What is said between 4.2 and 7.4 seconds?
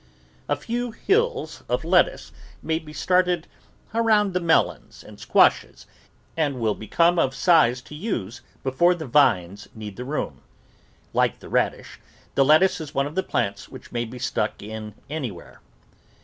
the melons and squashes and will become of